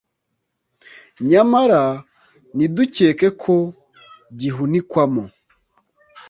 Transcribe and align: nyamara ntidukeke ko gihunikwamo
nyamara 1.29 1.83
ntidukeke 2.55 3.27
ko 3.41 3.55
gihunikwamo 4.39 5.23